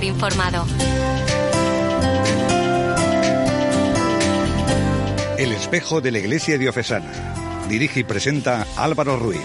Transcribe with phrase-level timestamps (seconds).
[0.00, 0.66] Estar informado.
[5.36, 7.66] El espejo de la Iglesia Diocesana.
[7.68, 9.40] Dirige y presenta Álvaro Ruiz.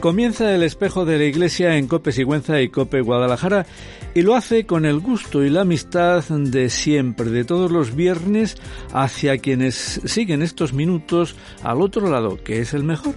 [0.00, 3.66] Comienza el espejo de la iglesia en Cope Sigüenza y Cope Guadalajara
[4.14, 8.56] y lo hace con el gusto y la amistad de siempre, de todos los viernes,
[8.92, 13.14] hacia quienes siguen estos minutos al otro lado, que es el mejor.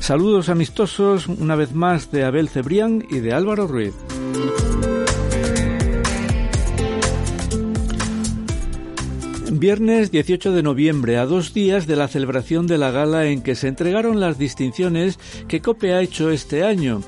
[0.00, 3.94] Saludos amistosos una vez más de Abel Cebrián y de Álvaro Ruiz.
[9.58, 13.54] Viernes 18 de noviembre, a dos días de la celebración de la gala en que
[13.54, 17.00] se entregaron las distinciones que COPE ha hecho este año.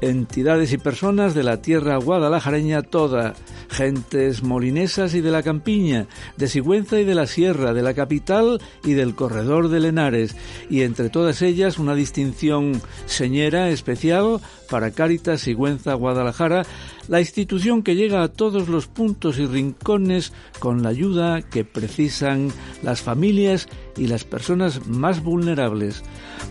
[0.00, 3.34] Entidades y personas de la tierra guadalajareña toda,
[3.70, 8.60] gentes molinesas y de la campiña, de Sigüenza y de la Sierra, de la capital
[8.84, 10.36] y del corredor de Lenares,
[10.68, 16.64] y entre todas ellas una distinción señera especial para Cáritas Sigüenza Guadalajara,
[17.08, 22.50] la institución que llega a todos los puntos y rincones con la ayuda que precisan
[22.82, 26.02] las familias y las personas más vulnerables.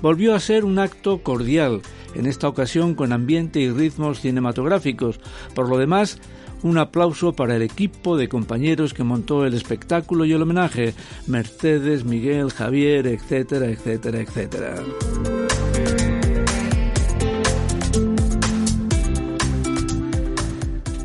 [0.01, 1.81] Volvió a ser un acto cordial,
[2.16, 5.19] en esta ocasión con ambiente y ritmos cinematográficos.
[5.53, 6.19] Por lo demás,
[6.63, 10.94] un aplauso para el equipo de compañeros que montó el espectáculo y el homenaje,
[11.28, 14.75] Mercedes, Miguel, Javier, etcétera, etcétera, etcétera.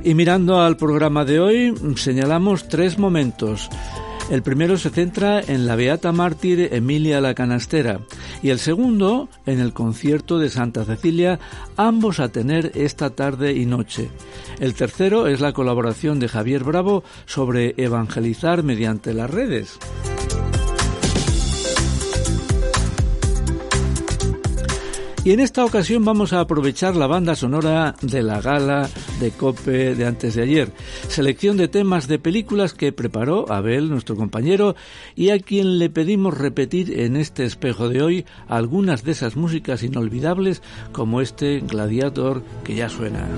[0.03, 3.69] Y mirando al programa de hoy, señalamos tres momentos.
[4.31, 8.01] El primero se centra en la Beata Mártir Emilia la Canastera
[8.45, 11.41] y el segundo en el concierto de Santa Cecilia,
[11.77, 14.09] ambos a tener esta tarde y noche.
[14.61, 19.81] El tercero es la colaboración de Javier Bravo sobre evangelizar mediante las redes.
[25.23, 28.89] Y en esta ocasión vamos a aprovechar la banda sonora de la gala
[29.21, 30.73] de Cope de antes de ayer.
[31.09, 34.77] Selección de temas de películas que preparó Abel, nuestro compañero,
[35.15, 39.83] y a quien le pedimos repetir en este espejo de hoy algunas de esas músicas
[39.83, 43.29] inolvidables como este Gladiator que ya suena.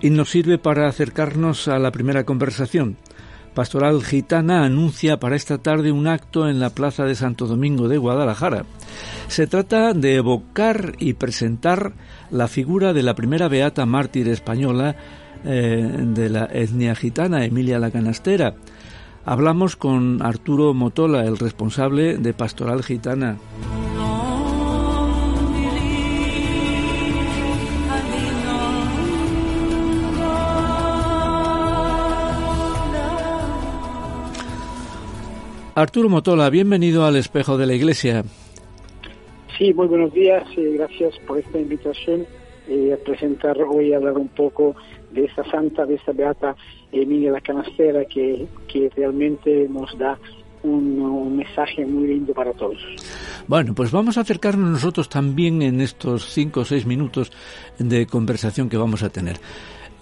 [0.00, 2.96] Y nos sirve para acercarnos a la primera conversación.
[3.54, 7.98] Pastoral Gitana anuncia para esta tarde un acto en la Plaza de Santo Domingo de
[7.98, 8.64] Guadalajara.
[9.28, 11.92] Se trata de evocar y presentar
[12.30, 14.94] la figura de la primera beata mártir española
[15.44, 18.54] eh, de la etnia gitana, Emilia la Canastera.
[19.24, 23.36] Hablamos con Arturo Motola, el responsable de Pastoral Gitana.
[35.80, 38.22] Arturo Motola, bienvenido al Espejo de la Iglesia.
[39.56, 42.26] Sí, muy buenos días, y gracias por esta invitación
[42.68, 44.76] eh, a presentar hoy, a hablar un poco
[45.10, 46.54] de esta santa, de esta beata
[46.92, 50.18] Emilia la Canastera, que, que realmente nos da
[50.64, 52.76] un, un, mensaje muy lindo para todos.
[53.48, 57.32] Bueno, pues vamos a acercarnos nosotros también en estos cinco o seis minutos
[57.78, 59.38] de conversación que vamos a tener.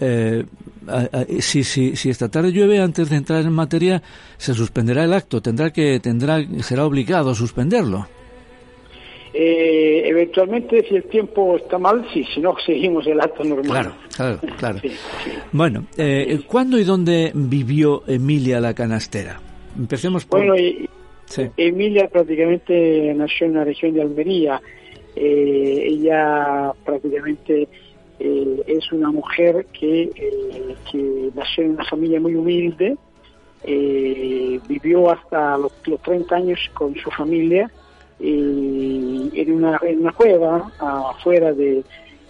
[0.01, 0.45] Eh,
[1.39, 4.01] si, si, si esta tarde llueve antes de entrar en materia
[4.37, 8.07] se suspenderá el acto tendrá que tendrá será obligado a suspenderlo
[9.33, 13.93] eh, eventualmente si el tiempo está mal sí si no seguimos el acto normal claro
[14.15, 15.31] claro claro sí, sí.
[15.51, 19.39] bueno eh, ¿cuándo y dónde vivió Emilia la canastera?
[19.77, 20.89] empecemos por bueno y,
[21.25, 21.43] sí.
[21.57, 24.61] Emilia prácticamente nació en la región de Almería
[25.15, 27.67] eh, ella prácticamente
[28.19, 32.97] eh, es una mujer que, eh, que, nació en una familia muy humilde,
[33.63, 37.69] eh, vivió hasta los, los, 30 años con su familia
[38.19, 41.83] en, una, en una cueva afuera de,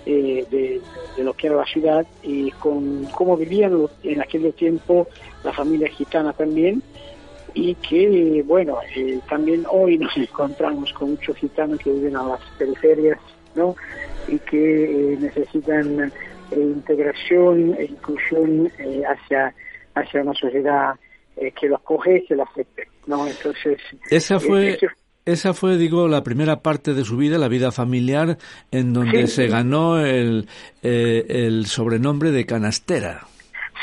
[0.05, 0.81] de,
[1.17, 5.07] lo que era la ciudad y con cómo vivían en aquel tiempo
[5.43, 6.83] la familia gitana también
[7.53, 8.77] y que, bueno,
[9.27, 13.19] también hoy nos encontramos con muchos gitanos que viven a las periferias,
[13.55, 13.75] ¿no?
[14.27, 16.11] Y que eh, necesitan
[16.51, 18.71] eh, integración e inclusión
[19.07, 19.53] hacia,
[19.95, 20.95] hacia una sociedad
[21.55, 23.25] que los acoge que los acepte, ¿no?
[23.25, 23.77] Entonces...
[24.09, 24.77] Esa fue...
[25.25, 28.39] Esa fue, digo, la primera parte de su vida, la vida familiar,
[28.71, 30.47] en donde se ganó el,
[30.81, 33.27] el sobrenombre de canastera.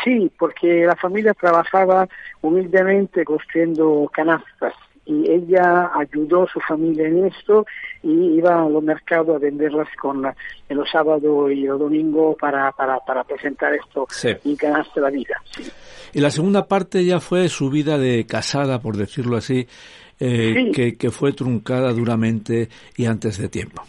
[0.02, 2.08] Sí, porque la familia trabajaba
[2.40, 4.74] humildemente construyendo canastas
[5.06, 7.64] y ella ayudó a su familia en esto
[8.02, 12.72] y iba a los mercados a venderlas con en los sábados y los domingos para,
[12.72, 14.06] para, para presentar esto
[14.44, 15.40] y ganarse la vida.
[16.12, 19.66] Y la segunda parte ya fue su vida de casada, por decirlo así,
[20.18, 23.82] eh, que, que fue truncada duramente y antes de tiempo.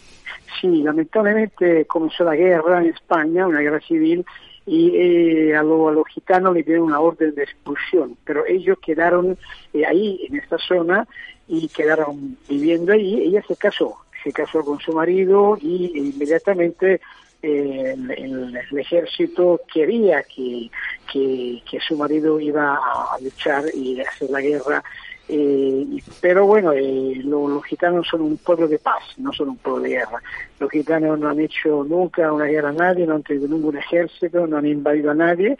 [0.60, 4.24] Sí, lamentablemente comenzó la guerra en España, una guerra civil,
[4.68, 9.38] y eh, a, los gitanos le dieron una orden de expulsión, pero ellos quedaron
[9.72, 11.08] eh, ahí, en esta zona,
[11.46, 13.22] y quedaron viviendo ahí.
[13.22, 17.00] Ella se casó, se casó con su marido y inmediatamente
[17.42, 20.70] eh, el, ejército quería que,
[21.10, 24.84] que, que, su marido iba a luchar y hacer la guerra
[25.28, 25.86] eh,
[26.20, 29.90] pero bueno, eh, los gitanos son un pueblo de paz, no son un pueblo de
[29.90, 30.22] guerra.
[30.58, 34.46] Los gitanos no han hecho nunca una guerra a nadie, no han tenido ningún ejército,
[34.46, 35.58] no han invadido a nadie.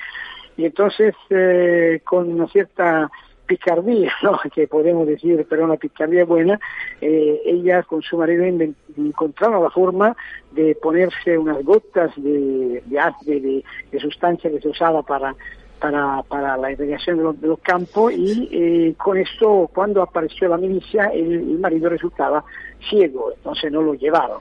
[0.57, 3.11] Y entonces, eh, con una cierta
[3.47, 4.39] picardía, ¿no?
[4.55, 6.61] que podemos decir, pero una picardía buena,
[7.01, 10.17] eh, ella con su marido encontraron la forma
[10.53, 15.35] de ponerse unas gotas de, de, de sustancia que se usaba para
[15.79, 21.07] para, para la irrigación de los, campos y eh, con esto cuando apareció la milicia
[21.07, 22.45] el, marido resultaba
[22.89, 24.39] ciego, entonces no lo llevaron.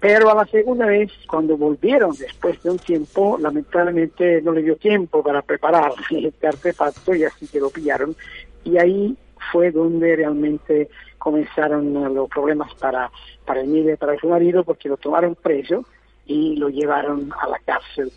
[0.00, 4.76] Pero a la segunda vez, cuando volvieron después de un tiempo, lamentablemente no le dio
[4.76, 8.16] tiempo para preparar este artefacto y así que lo pillaron.
[8.64, 9.16] Y ahí
[9.52, 13.10] fue donde realmente comenzaron los problemas para,
[13.44, 15.84] para Emilia y para su marido porque lo tomaron preso
[16.26, 18.10] y lo llevaron a la cárcel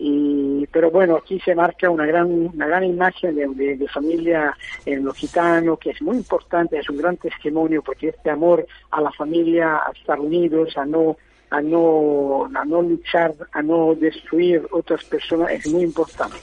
[0.00, 4.56] y, pero bueno, aquí se marca una gran, una gran imagen de, familia
[4.86, 9.00] en lo gitano, que es muy importante, es un gran testimonio, porque este amor a
[9.00, 11.16] la familia, a estar unidos, a no,
[11.50, 16.36] a no, a no luchar, a no destruir otras personas, es muy importante.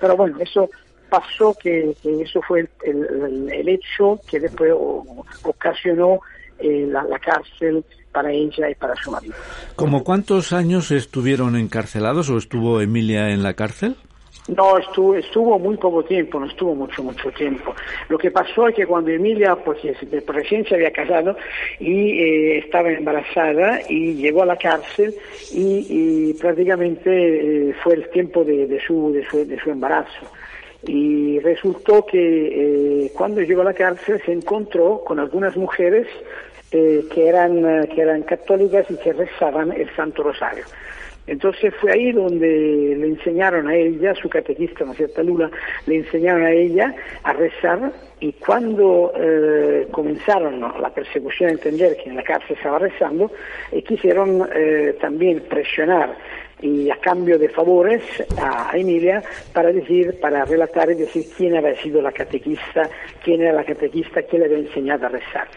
[0.00, 0.70] Pero bueno, eso
[1.10, 4.72] pasó que, eso fue el, el, hecho que después
[5.42, 6.20] ocasionó
[6.58, 9.34] eh, la cárcel para ella y para su marido.
[9.74, 13.96] ¿Como cuántos años estuvieron encarcelados o estuvo Emilia en la cárcel?
[14.48, 17.74] No, estuvo, estuvo muy poco tiempo, no estuvo mucho, mucho tiempo.
[18.08, 19.78] Lo que pasó es que cuando Emilia, pues
[20.26, 21.36] recién se había casado
[21.78, 25.14] y eh, estaba embarazada y llegó a la cárcel
[25.52, 27.10] y, prácticamente
[27.70, 30.26] eh, fue el tiempo de, su, de, su, de su embarazo.
[30.84, 36.08] Y resultó que eh, cuando llegó a la cárcel se encontró con algunas mujeres
[36.72, 40.64] eh, que, eran, eh, que eran católicas y que rezaban el Santo Rosario.
[41.26, 45.50] Entonces fue ahí donde le enseñaron a ella, su catequista, una cierta Lula,
[45.86, 52.10] le enseñaron a ella a rezar y cuando eh, comenzaron la persecución a entender que
[52.10, 53.30] en la cárcel estaba rezando,
[53.86, 54.48] quisieron
[55.00, 56.16] también presionar
[56.62, 58.02] y a cambio de favores
[58.38, 62.88] a Emilia para decir, para relatar y decir quién había sido la catequista,
[63.22, 65.48] quién era la catequista, quién le había enseñado a rezar.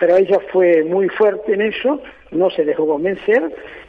[0.00, 2.00] Pero ella fue muy fuerte en eso,
[2.32, 3.42] no se dejó convencer,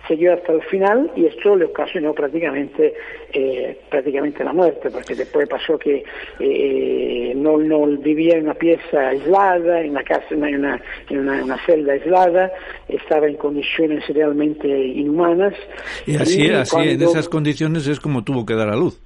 [0.08, 2.94] siguió hasta el final y esto le ocasionó prácticamente
[3.34, 6.03] eh, prácticamente la muerte, porque después pasó que
[6.39, 11.58] eh, no, no vivía en una pieza aislada, en una casa, en una, en una,
[11.65, 12.51] celda aislada,
[12.88, 15.53] estaba en condiciones realmente inhumanas.
[16.05, 19.00] Y así, así en esas condiciones es como tuvo que dar a luz.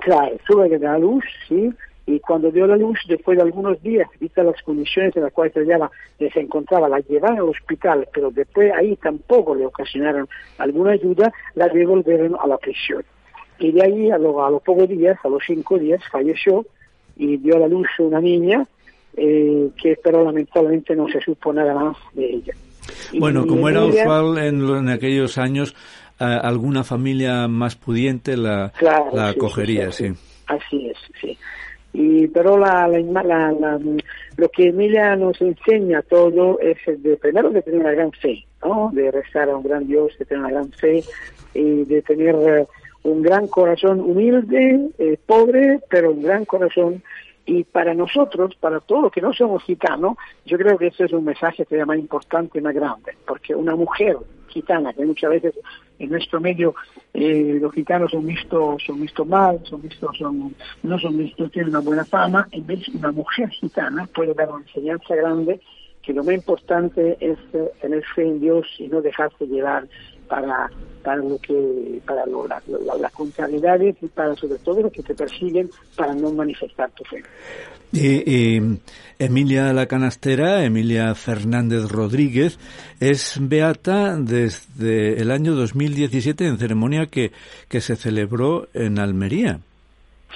[0.00, 1.70] Claro, tuvo que dar a luz, sí,
[2.06, 5.56] y cuando dio la luz, después de algunos días, vistas las condiciones en las cuales
[5.56, 11.32] ella se encontraba, la llevaron al hospital, pero después ahí tampoco le ocasionaron alguna ayuda,
[11.54, 13.04] la devolvieron a la prisión.
[13.58, 16.66] Y de ahí, a, los pocos días, a los cinco días, falleció
[17.16, 18.66] y dio a la luz una niña
[19.16, 22.54] eh, que pero lamentablemente no se supo nada más de ella.
[23.18, 25.76] Bueno, como era usual en, aquellos años,
[26.18, 28.72] alguna familia más pudiente la,
[29.12, 30.12] la acogería, sí.
[30.46, 31.38] Así es, sí.
[31.94, 33.78] Y, pero la, la,
[34.36, 38.90] lo que Emilia nos enseña todo es de, primero de tener una gran fe, ¿no?
[38.94, 41.04] de rezar a un gran Dios, de tener una gran fe
[41.52, 42.66] y de tener eh,
[43.02, 47.02] un gran corazón humilde, eh, pobre, pero un gran corazón
[47.44, 50.16] Y para nosotros, para todos los que no somos gitanos,
[50.46, 53.54] yo creo que ese es un mensaje que es más importante y más grande, porque
[53.54, 54.16] una mujer
[54.52, 55.54] gitana, que muchas veces
[55.98, 56.74] en nuestro medio
[57.14, 61.70] eh, los gitanos son vistos, son vistos mal, son vistos, son, no son vistos, tienen
[61.70, 65.60] una buena fama, en vez de una mujer gitana puede dar una enseñanza grande
[66.02, 67.38] que lo más importante es
[67.80, 69.86] tener fe en Dios y no dejarse llevar
[70.28, 70.70] para
[71.02, 76.14] para lo que para las contrariedades y para sobre todo los que te persiguen para
[76.14, 77.22] no manifestar tu fe.
[77.92, 78.78] Y,
[79.18, 82.58] Emilia la Canastera, Emilia Fernández Rodríguez,
[83.00, 87.32] es beata desde el año 2017 en ceremonia que,
[87.68, 89.60] que se celebró en Almería.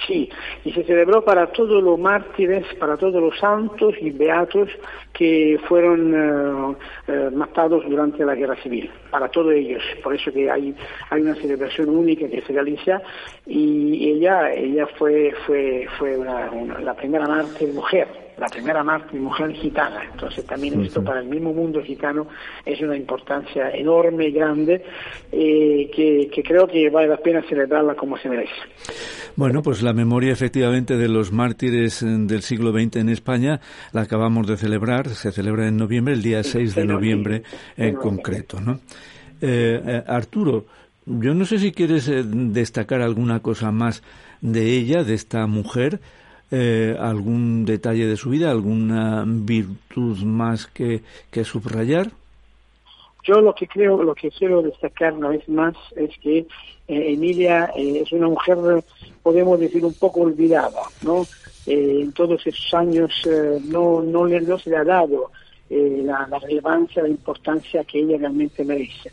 [0.05, 0.29] Sí,
[0.63, 4.69] y se celebró para todos los mártires, para todos los santos y beatos
[5.11, 6.75] que fueron eh,
[7.07, 9.81] eh, matados durante la guerra civil, para todos ellos.
[10.03, 10.75] Por eso que hay,
[11.09, 13.01] hay una celebración única que se realiza
[13.47, 20.03] y ella, ella fue, fue, fue la primera mártir mujer la primera mujer gitana.
[20.11, 22.27] Entonces también esto para el mismo mundo gitano
[22.65, 24.83] es una importancia enorme y grande
[25.31, 28.53] eh, que, que, creo que vale la pena celebrarla como se merece.
[29.35, 33.59] Bueno, pues la memoria efectivamente de los mártires eh, del siglo XX en España
[33.91, 37.43] la acabamos de celebrar, se celebra en noviembre, el día 6 de noviembre
[37.75, 38.79] en concreto, ¿no?
[39.41, 40.65] Eh, Arturo,
[41.05, 42.11] yo no sé si quieres
[42.53, 44.03] destacar alguna cosa más
[44.41, 45.99] de ella, de esta mujer,
[46.49, 52.11] eh, algún detalle de su vida, alguna virtud más que, que subrayar?
[53.23, 56.45] Yo lo que creo, lo que quiero destacar una vez más es que eh,
[56.87, 58.57] Emilia eh, es una mujer,
[59.21, 61.25] podemos decir, un poco olvidada, ¿no?
[61.65, 63.11] en todos esos años
[63.65, 65.31] no, no, le, no se le ha dado
[65.69, 69.11] la, la, relevancia, la importancia que ella realmente merece.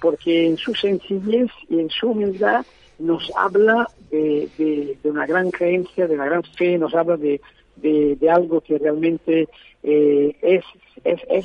[0.00, 2.64] porque en su sencillez y en su humildad
[2.98, 7.40] nos habla de, una gran creencia, de una gran fe, nos habla de,
[8.30, 9.48] algo que realmente
[9.82, 10.64] eh, es,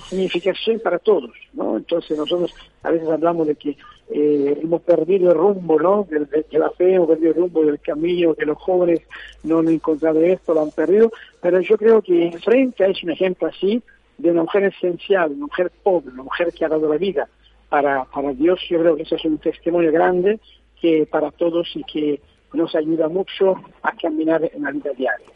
[0.05, 1.77] significación para todos, ¿no?
[1.77, 2.53] Entonces nosotros
[2.83, 3.77] a veces hablamos de que
[4.13, 6.07] eh, hemos perdido el rumbo, ¿no?
[6.09, 9.01] De, la fe, hemos perdido el rumbo del camino, que los jóvenes
[9.43, 13.47] no han encontrado esto, lo han perdido, pero yo creo que frente es un ejemplo
[13.47, 13.81] así
[14.17, 17.27] de una mujer esencial, una mujer pobre, una mujer que ha dado la vida
[17.69, 20.39] para, para Dios, yo creo que eso es un testimonio grande
[20.81, 22.21] que para todos y que
[22.53, 25.27] nos ayuda mucho a caminar en la vida diaria.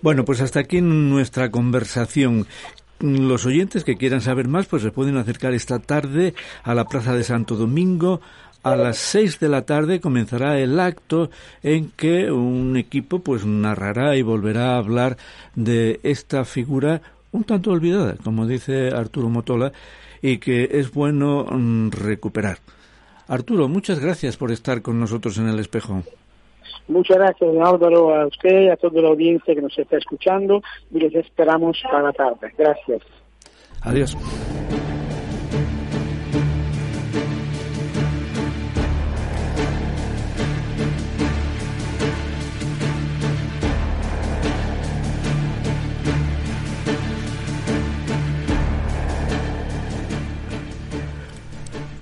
[0.00, 2.46] Bueno, pues hasta aquí nuestra conversación.
[3.00, 7.14] Los oyentes que quieran saber más, pues se pueden acercar esta tarde a la Plaza
[7.14, 8.20] de Santo Domingo.
[8.62, 11.30] A las seis de la tarde comenzará el acto
[11.64, 15.16] en que un equipo pues narrará y volverá a hablar
[15.56, 19.72] de esta figura un tanto olvidada, como dice Arturo Motola,
[20.20, 22.58] y que es bueno mm, recuperar.
[23.32, 26.02] Arturo, muchas gracias por estar con nosotros en el espejo.
[26.86, 31.14] Muchas gracias, Álvaro, a usted, a toda la audiencia que nos está escuchando y les
[31.14, 32.52] esperamos para la tarde.
[32.58, 33.00] Gracias.
[33.80, 34.14] Adiós.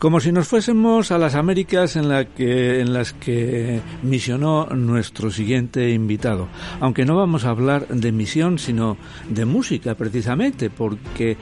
[0.01, 5.31] Como si nos fuésemos a las Américas en, la que, en las que misionó nuestro
[5.31, 6.49] siguiente invitado.
[6.81, 8.97] Aunque no vamos a hablar de misión, sino
[9.29, 11.37] de música precisamente, porque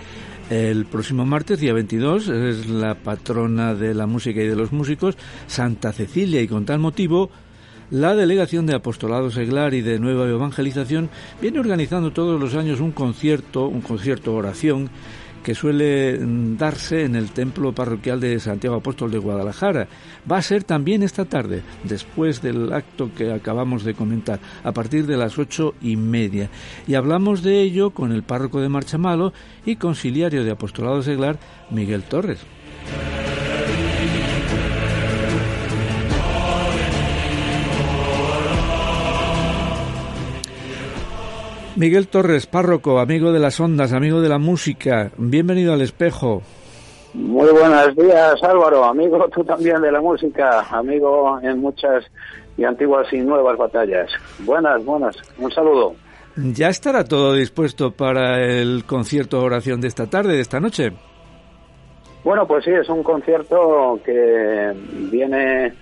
[0.51, 5.17] el próximo martes, día 22, es la patrona de la música y de los músicos,
[5.47, 7.31] Santa Cecilia, y con tal motivo
[7.93, 11.09] la Delegación de Apostolado Seglar y de Nueva Evangelización
[11.41, 14.91] viene organizando todos los años un concierto, un concierto oración,
[15.49, 16.19] que suele
[16.59, 19.89] darse en el templo parroquial de Santiago Apóstol de Guadalajara.
[20.31, 25.07] Va a ser también esta tarde, después del acto que acabamos de comentar, a partir
[25.07, 26.51] de las ocho y media.
[26.87, 29.33] Y hablamos de ello con el párroco de Marchamalo
[29.65, 31.39] y conciliario de Apostolado Seglar,
[31.71, 32.41] Miguel Torres.
[41.79, 46.43] Miguel Torres, párroco, amigo de las ondas, amigo de la música, bienvenido al espejo.
[47.15, 52.05] Muy buenos días Álvaro, amigo tú también de la música, amigo en muchas
[52.57, 54.11] y antiguas y nuevas batallas.
[54.41, 55.95] Buenas, buenas, un saludo.
[56.35, 60.91] ¿Ya estará todo dispuesto para el concierto oración de esta tarde, de esta noche?
[62.25, 64.73] Bueno, pues sí, es un concierto que
[65.13, 65.73] viene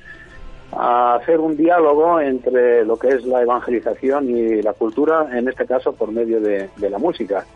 [0.78, 5.64] a hacer un diálogo entre lo que es la evangelización y la cultura, en este
[5.66, 7.46] caso por medio de, la música.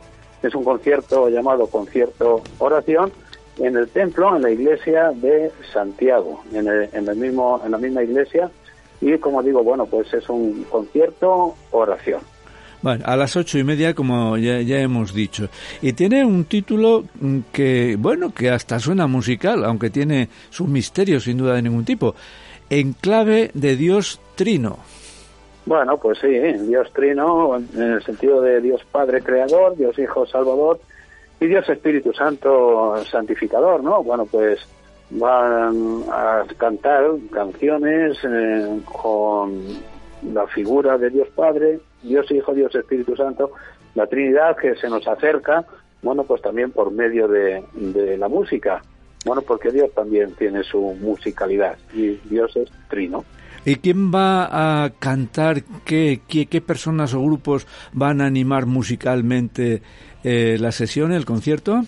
[0.43, 3.13] Es un concierto llamado Concierto Oración
[3.59, 8.51] en el templo, en la iglesia de Santiago, en, el, mismo, en la misma iglesia.
[9.03, 12.21] Y como digo, bueno, pues es un concierto oración.
[12.83, 15.51] Bueno, a las ocho y media, como ya, ya, hemos dicho.
[15.83, 17.05] Y tiene un título
[17.53, 22.15] que, bueno, que hasta suena musical, aunque tiene su misterio sin duda de ningún tipo.
[22.71, 24.79] En clave de Dios Trino.
[25.67, 30.81] Bueno, pues sí, Dios Trino, en el sentido de Dios Padre Creador, Dios Hijo Salvador
[31.41, 34.03] y Dios Espíritu Santo Santificador, ¿no?
[34.03, 34.61] Bueno, pues
[35.11, 39.65] van a cantar canciones eh, con
[40.33, 43.51] la figura de Dios Padre, Dios Hijo, Dios Espíritu Santo,
[43.97, 45.65] la Trinidad que se nos acerca,
[46.03, 48.81] bueno, pues también por medio de, de la música.
[49.25, 53.25] Bueno, porque Dios también tiene su musicalidad y Dios es trino.
[53.65, 55.63] ¿Y quién va a cantar?
[55.85, 59.83] ¿Qué, qué, qué personas o grupos van a animar musicalmente
[60.25, 61.83] eh, la sesión, el concierto?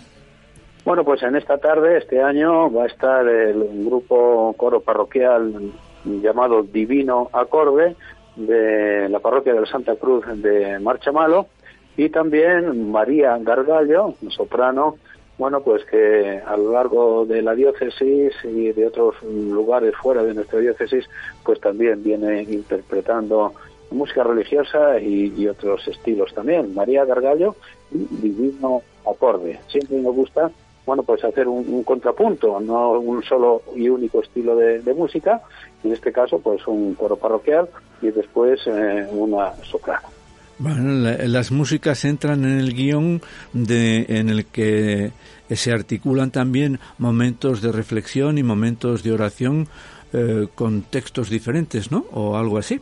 [0.85, 5.71] Bueno, pues en esta tarde, este año, va a estar el grupo coro parroquial
[6.05, 7.95] llamado Divino Acorde
[8.35, 11.47] de la parroquia de la Santa Cruz de Marchamalo
[11.95, 14.97] y también María Gargallo, soprano,
[15.37, 20.33] bueno, pues que a lo largo de la diócesis y de otros lugares fuera de
[20.33, 21.09] nuestra diócesis,
[21.43, 23.53] pues también viene interpretando
[23.91, 26.73] música religiosa y, otros estilos también.
[26.73, 27.55] María Gargallo
[27.91, 29.59] y Divino Acorde.
[29.67, 30.51] Siempre me gusta,
[30.85, 35.41] bueno, pues hacer un, contrapunto, no un solo y único estilo de, música,
[35.83, 37.69] en este caso, pues un coro parroquial
[38.01, 40.12] y después eh, una soprano.
[40.59, 43.21] Bueno, las músicas entran en el guion
[43.53, 45.11] de, en el que
[45.49, 49.67] se articulan también momentos de reflexión y momentos de oración
[50.13, 52.05] eh, con textos diferentes, ¿no?
[52.11, 52.79] O algo así.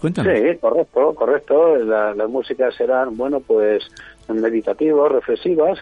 [0.00, 0.52] Cuéntame.
[0.52, 1.76] Sí, correcto, correcto.
[1.76, 3.82] las músicas serán, bueno, pues
[4.28, 5.78] meditativas, reflexivas.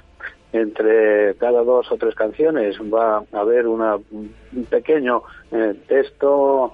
[0.52, 6.72] Entre cada dos o tres canciones va a haber una, un pequeño eh, texto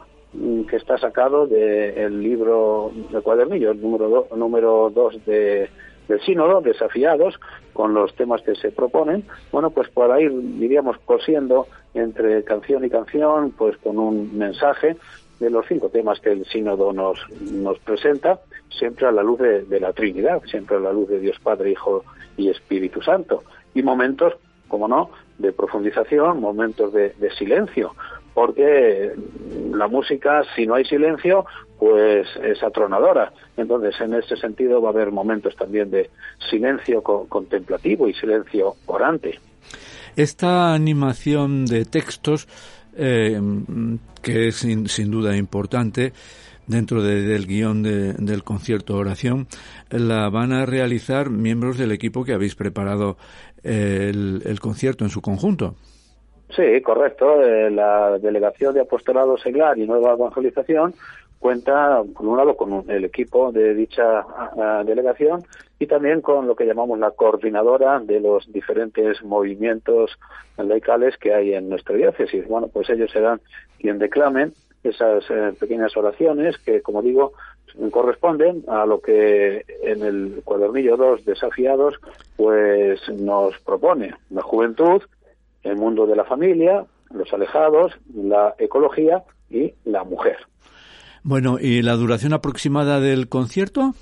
[0.68, 5.68] que está sacado del libro de cuadernillo, el número, número dos de,
[6.08, 7.38] del sínodo, desafiados
[7.72, 12.90] con los temas que se proponen, bueno, pues para ir, diríamos, cosiendo entre canción y
[12.90, 14.96] canción, pues con un mensaje
[15.40, 19.80] de los cinco temas que el sínodo nos, nos presenta, siempre a la luz de,
[19.80, 22.04] la Trinidad, siempre a la luz de Dios Padre, Hijo
[22.36, 23.42] y Espíritu Santo.
[23.74, 24.34] Y momentos,
[24.68, 27.94] como no, de profundización, momentos de, de silencio,
[28.34, 29.12] porque
[29.70, 31.46] la música, si no hay silencio,
[31.78, 33.32] pues es atronadora.
[33.56, 36.10] Entonces, en ese sentido va a haber momentos también de
[36.50, 39.38] silencio contemplativo y silencio orante.
[40.16, 42.48] Esta animación de textos,
[42.96, 43.40] eh,
[44.22, 46.12] que es sin, duda importante,
[46.66, 49.46] dentro del guion del concierto oración,
[49.90, 53.16] la van a realizar miembros del equipo que habéis preparado
[53.62, 55.76] el concierto en su conjunto.
[56.54, 57.42] Sí, correcto.
[57.42, 60.94] Eh, la Delegación de Apostolado Seglar y Nueva Evangelización
[61.40, 64.24] cuenta, por un lado, con el equipo de dicha
[64.86, 65.42] delegación
[65.78, 70.18] y también con lo que llamamos la coordinadora de los diferentes movimientos
[70.56, 72.48] laicales que hay en nuestra diócesis.
[72.48, 73.40] Bueno, pues ellos serán
[73.78, 77.32] quien declamen esas eh, pequeñas oraciones que, como digo,
[77.90, 81.96] corresponden a lo que en el cuadernillo 2 desafiados
[82.36, 85.02] pues nos propone la juventud
[85.64, 90.36] el mundo de la familia, los alejados, la ecología y la mujer.
[91.22, 93.94] Bueno, ¿y la duración aproximada del concierto?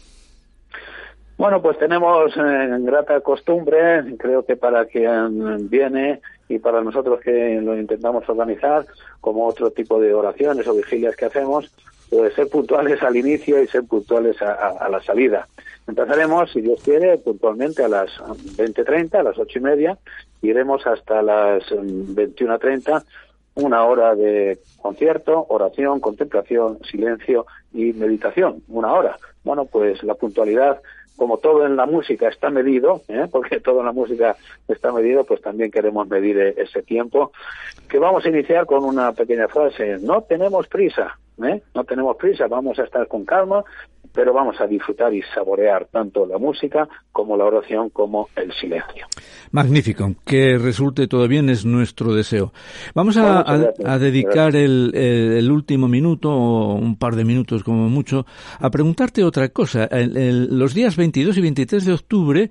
[1.39, 7.21] Bueno, pues tenemos en eh, grata costumbre, creo que para quien viene y para nosotros
[7.21, 8.87] que lo intentamos organizar,
[9.21, 11.73] como otro tipo de oraciones o vigilias que hacemos,
[12.13, 15.49] pues ser puntuales al inicio y ser puntuales a la salida.
[15.89, 19.99] Empezaremos, si Dios quiere, puntualmente a las 20.30, a las ocho y media,
[20.43, 23.03] iremos hasta las 21.30,
[23.55, 29.17] una hora de concierto, oración, contemplación, silencio y meditación, una hora.
[29.43, 30.83] Bueno, pues la puntualidad,
[31.17, 33.27] como todo en la música está medido, ¿eh?
[33.31, 34.37] porque todo en la música
[34.69, 37.33] está medido, pues también queremos medir e-, ese tiempo,
[37.89, 41.63] que vamos a iniciar con una pequeña frase, no tenemos prisa, ¿eh?
[41.75, 43.65] no tenemos prisa, vamos a estar con calma,
[44.13, 49.07] pero vamos a disfrutar y saborear tanto la música como la oración como el silencio.
[49.51, 52.53] Magnífico, que resulte todo bien es nuestro deseo.
[52.95, 58.27] Vamos a, dedicar el, último minuto o un par de minutos como mucho
[58.59, 59.89] a preguntarte otra cosa.
[59.91, 62.51] los días 22 y 23 de octubre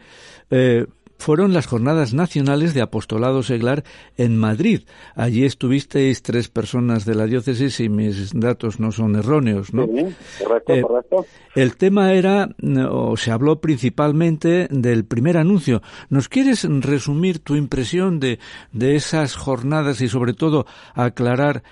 [0.50, 0.86] eh,
[1.22, 3.84] fueron las jornadas nacionales de apostolado seglar
[4.18, 4.82] en Madrid.
[5.16, 9.88] Allí estuvisteis tres personas de la diócesis y mis datos no son erróneos, ¿no?
[9.88, 11.26] correcto, eh, correcto.
[11.56, 12.50] El tema era,
[12.90, 15.82] o se habló principalmente del primer anuncio.
[16.10, 18.40] ¿Nos quieres resumir tu impresión de,
[18.72, 21.64] de esas jornadas y sobre todo aclarar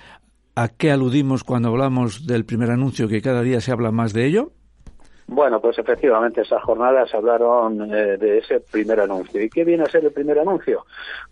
[0.54, 4.28] a qué aludimos cuando hablamos del primer anuncio, que cada día se habla más de
[4.28, 4.52] ello?
[5.32, 9.40] Bueno, pues efectivamente esas jornadas hablaron eh, de ese primer anuncio.
[9.40, 10.88] ¿Y qué viene a ser el primer anuncio?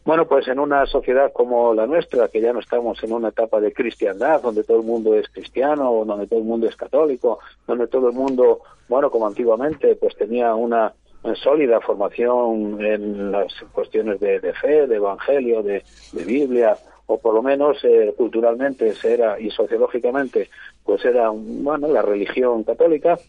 [0.05, 3.59] Bueno, pues en una sociedad como la nuestra, que ya no estamos en una etapa
[3.59, 7.87] de cristiandad, donde todo el mundo es cristiano, donde todo el mundo es católico, donde
[7.87, 10.93] todo el mundo, bueno, como antiguamente, pues tenía una
[11.33, 15.83] sólida formación en las cuestiones de, fe, de evangelio, de
[16.13, 20.49] Biblia, o por lo menos eh, culturalmente era y sociológicamente
[20.87, 23.19] pues era bueno la religión católica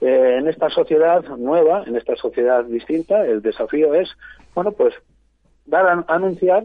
[0.00, 4.08] eh, en esta sociedad nueva en esta sociedad distinta el desafío es
[4.54, 4.94] bueno pues
[5.66, 6.64] dar a anunciar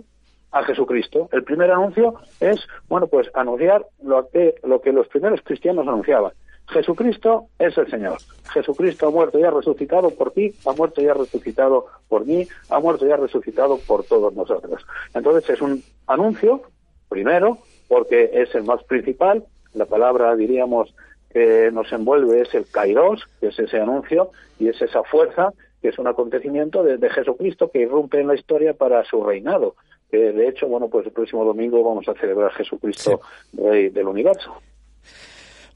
[0.51, 5.41] a Jesucristo el primer anuncio es bueno pues anunciar lo que lo que los primeros
[5.43, 6.31] cristianos anunciaban
[6.69, 8.17] Jesucristo es el Señor.
[8.51, 12.45] Jesucristo ha muerto y ha resucitado por ti, ha muerto y ha resucitado por mí,
[12.69, 14.85] ha muerto y ha resucitado por todos nosotros.
[15.13, 16.63] Entonces es un anuncio,
[17.07, 19.45] primero, porque es el más principal.
[19.77, 20.93] La palabra, diríamos,
[21.31, 25.89] que nos envuelve es el kairos, que es ese anuncio, y es esa fuerza, que
[25.89, 29.75] es un acontecimiento de, Jesucristo que irrumpe en la historia para su reinado.
[30.11, 33.21] de hecho, bueno, pues el próximo domingo vamos a celebrar Jesucristo,
[33.53, 34.55] Rey del Universo.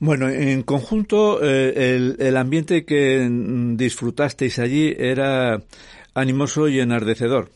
[0.01, 3.27] Bueno, en conjunto, eh, el, ambiente que
[3.75, 5.61] disfrutasteis allí era
[6.15, 7.49] animoso y enardecedor.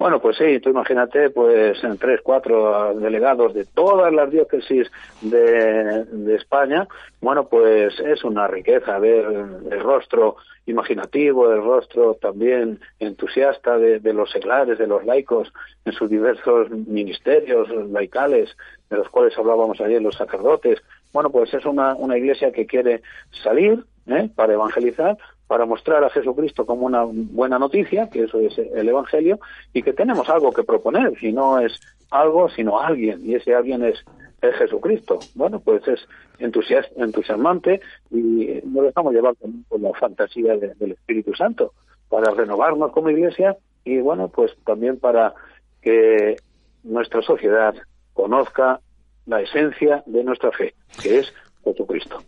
[0.00, 6.34] Bueno, pues sí, tú imagínate, pues en tres, cuatro delegados de todas las diócesis de,
[6.34, 6.88] España,
[7.20, 14.14] bueno, pues es una riqueza ver el rostro imaginativo, el rostro también entusiasta de, de
[14.14, 15.52] los seglares, de los laicos,
[15.84, 18.56] en sus diversos ministerios laicales,
[18.88, 20.80] de los cuales hablábamos ayer los sacerdotes,
[21.12, 23.02] bueno, pues es una, una iglesia que quiere
[23.42, 24.30] salir ¿eh?
[24.34, 25.18] para evangelizar,
[25.50, 29.40] para mostrar a Jesucristo como una buena noticia, que eso es el Evangelio,
[29.72, 31.80] y que tenemos algo que proponer, y no es
[32.12, 33.98] algo, sino alguien, y ese alguien es,
[34.42, 35.18] es Jesucristo.
[35.34, 36.06] Bueno, pues es
[36.38, 37.80] entusiasmante
[38.12, 41.72] y nos estamos llevando con la fantasía del Espíritu Santo
[42.08, 45.34] para renovarnos como iglesia y bueno, pues también para
[45.82, 46.36] que
[46.84, 47.74] nuestra sociedad
[48.14, 48.78] conozca
[49.26, 51.34] la esencia de nuestra fe, que es
[51.64, 52.22] Jesucristo.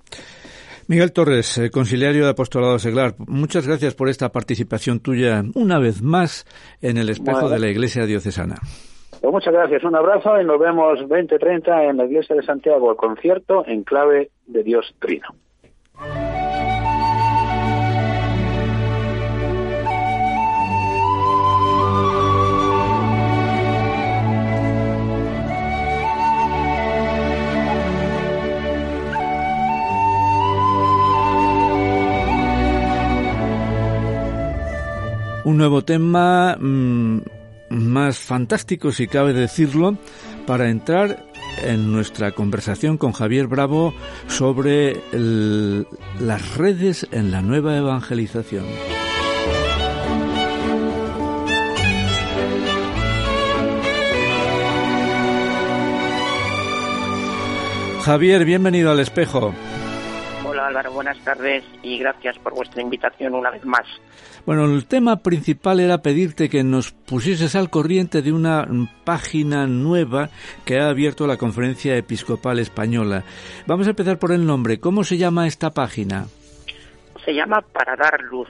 [0.92, 6.02] Miguel Torres, eh, conciliario de Apostolado Seglar, muchas gracias por esta participación tuya una vez
[6.02, 6.44] más
[6.82, 8.56] en el espejo de la Iglesia Diocesana.
[9.18, 12.98] Pues muchas gracias, un abrazo y nos vemos 2030 en la Iglesia de Santiago, el
[12.98, 15.28] concierto en clave de Dios Trino.
[35.52, 37.18] Un nuevo tema mm,
[37.68, 39.98] más fantástico, si cabe decirlo,
[40.46, 41.26] para entrar
[41.62, 43.92] en nuestra conversación con Javier Bravo
[44.28, 48.64] sobre las redes en la nueva evangelización.
[58.04, 59.52] Javier, bienvenido al espejo.
[60.72, 63.84] Álvaro, buenas tardes y gracias por vuestra invitación una vez más.
[64.46, 68.66] Bueno, el tema principal era pedirte que nos pusieses al corriente de una
[69.04, 70.30] página nueva
[70.64, 73.22] que ha abierto la Conferencia Episcopal Española.
[73.66, 74.80] Vamos a empezar por el nombre.
[74.80, 76.24] ¿Cómo se llama esta página?
[77.22, 78.48] Se llama Para Dar Luz.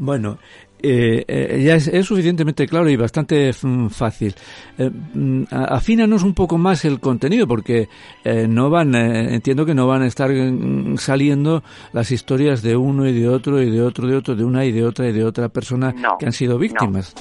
[0.01, 0.39] bueno,
[0.81, 4.33] eh, eh, ya es, suficientemente claro y bastante mm, fácil.
[4.79, 7.87] Eh, mm, afínanos un poco más el contenido, porque
[8.23, 11.61] eh, no van, entiendo que no van a estar mm, saliendo
[11.93, 14.71] las historias de uno y de otro y de otro de otro, de una y
[14.71, 17.13] de otra y de otra persona que han sido víctimas.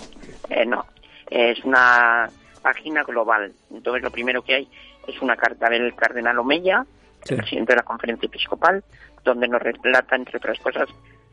[0.48, 0.76] No.
[0.76, 0.86] no,
[1.30, 2.30] es una
[2.62, 3.52] página global.
[3.70, 4.68] Entonces lo primero que hay
[5.06, 6.86] es una carta del cardenal Omeya,
[7.28, 8.82] el presidente de la conferencia episcopal,
[9.22, 10.88] donde nos relata, entre otras cosas,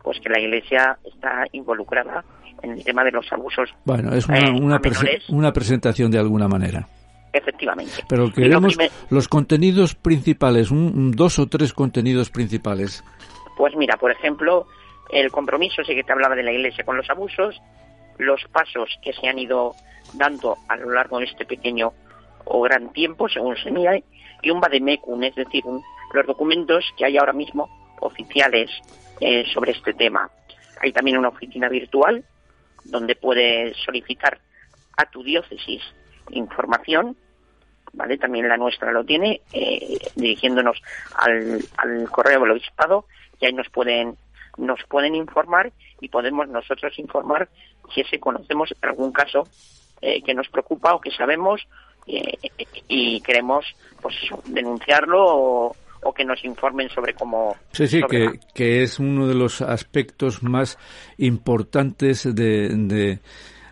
[0.07, 2.23] pues que la Iglesia está involucrada
[2.61, 3.69] en el tema de los abusos.
[3.83, 6.87] Bueno, es una, eh, una, presentación de alguna manera.
[7.33, 7.91] Efectivamente.
[8.07, 8.77] Pero queremos
[9.09, 13.03] los contenidos principales, un, dos o tres contenidos principales.
[13.57, 14.65] Pues mira, por ejemplo,
[15.11, 17.61] el compromiso, sí que te hablaba de la Iglesia con los abusos,
[18.17, 19.73] los pasos que se han ido
[20.13, 21.91] dando a lo largo de este pequeño
[22.45, 23.99] o gran tiempo, según se mira,
[24.41, 25.65] y un vademecum, es decir,
[26.13, 27.67] los documentos que hay ahora mismo
[27.99, 28.71] oficiales
[29.19, 30.29] eh, sobre este tema.
[30.81, 32.23] Hay también una oficina virtual
[32.83, 34.39] donde puedes solicitar
[34.95, 35.81] a tu diócesis
[36.31, 37.15] información,
[37.93, 38.17] ¿vale?
[38.17, 40.81] También la nuestra lo tiene, eh, dirigiéndonos
[41.15, 43.05] al, al correo del obispado
[43.39, 44.17] y ahí nos pueden
[44.57, 47.47] nos pueden informar y podemos nosotros informar
[47.93, 49.47] si se conocemos algún caso
[50.01, 51.67] eh, que nos preocupa o que sabemos
[52.07, 52.37] eh,
[52.87, 53.65] y queremos
[54.01, 55.75] pues denunciarlo o,
[56.15, 60.77] que nos informen sobre cómo sí sí que, que, es uno de los aspectos más
[61.17, 63.19] importantes de, de,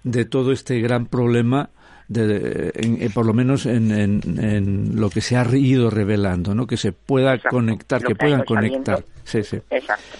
[0.03, 1.69] de todo este gran problema
[2.07, 6.67] de, eh, por lo menos en, en, lo que se ha ido revelando, ¿no?
[6.67, 9.03] Que se pueda conectar, que, puedan conectar.
[9.23, 9.59] Sí, sí.
[9.69, 10.17] Exacto.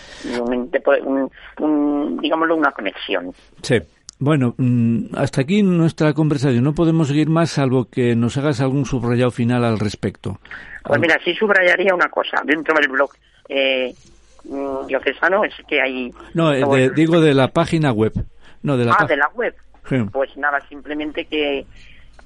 [1.60, 3.32] Un, digámoslo, una conexión.
[3.62, 3.80] Sí.
[4.18, 6.64] Bueno, mm, hasta aquí nuestra conversación.
[6.64, 10.40] No podemos seguir más salvo que nos hagas algún subrayado final al respecto.
[10.84, 12.42] Pues mira, sí subrayaría una cosa.
[12.46, 13.12] Dentro del blog
[13.50, 13.94] eh,
[14.46, 16.14] mm, diocesano es que hay...
[16.34, 18.14] No, eh, digo de la página web.
[18.64, 19.54] No, de la ah, de la web.
[20.12, 21.66] Pues nada, simplemente que,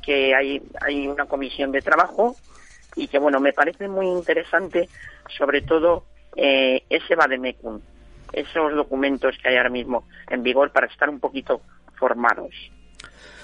[0.02, 2.36] que hay, hay una comisión de trabajo
[2.96, 4.88] y que, bueno, me parece muy interesante,
[5.38, 7.82] sobre todo, eh, ese Bademecum,
[8.32, 11.62] esos documentos que hay ahora mismo en vigor para estar un poquito
[12.00, 12.54] formados.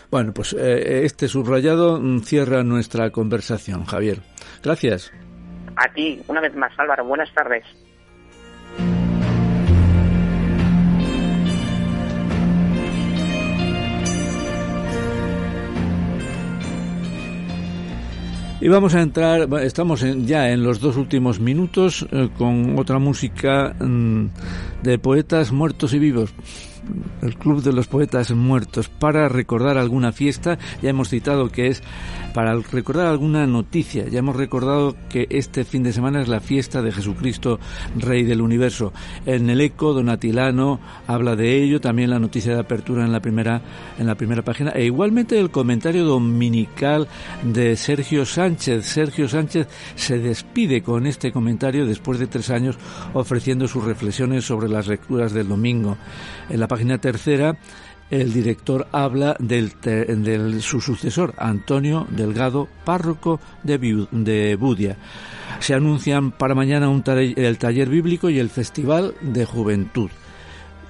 [0.09, 4.19] Bueno, pues eh, este subrayado cierra nuestra conversación, Javier.
[4.63, 5.11] Gracias.
[5.75, 7.05] A ti, una vez más, Álvaro.
[7.05, 7.65] Buenas tardes.
[18.61, 23.75] Y vamos a entrar, estamos ya en los dos últimos minutos eh, con otra música
[23.79, 24.27] mm,
[24.81, 26.33] de poetas muertos y vivos
[27.21, 30.57] el Club de los Poetas Muertos, para recordar alguna fiesta.
[30.81, 31.83] Ya hemos citado que es
[32.33, 34.07] para recordar alguna noticia.
[34.07, 37.59] Ya hemos recordado que este fin de semana es la fiesta de Jesucristo,
[37.97, 38.93] Rey del Universo.
[39.25, 43.61] En el eco donatilano habla de ello, también la noticia de apertura en la primera,
[43.97, 47.07] en la primera página, e igualmente el comentario dominical
[47.43, 48.85] de Sergio Sánchez.
[48.85, 52.77] Sergio Sánchez se despide con este comentario después de tres años
[53.13, 55.97] ofreciendo sus reflexiones sobre las lecturas del domingo.
[56.49, 57.55] En la página tercera,
[58.09, 64.97] el director habla del, del su sucesor, Antonio Delgado, párroco de, de Budia.
[65.59, 70.09] Se anuncian para mañana un el taller bíblico y el festival de juventud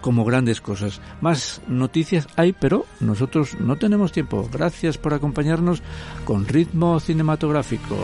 [0.02, 1.02] como grandes cosas.
[1.21, 4.50] Más noticias hay, pero nosotros no tenemos tiempo.
[4.52, 5.84] Gracias por acompañarnos
[6.26, 7.95] con ritmo cinematográfico.